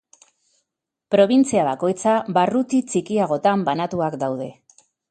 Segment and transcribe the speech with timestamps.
[1.17, 4.55] Probintzia bakoitza barruti txikiagotan banatuak daude.